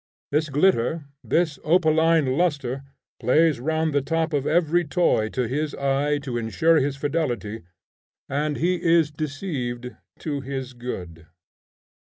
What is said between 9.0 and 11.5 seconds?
deceived to his good.